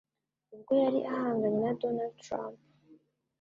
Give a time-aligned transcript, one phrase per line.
[0.53, 2.57] ubwo yari ahanganye na Donald Trump.